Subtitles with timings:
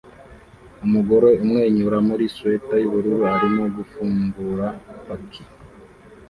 [0.85, 4.67] Umugore umwenyura muri swater yubururu arimo gufungura
[5.05, 5.43] paki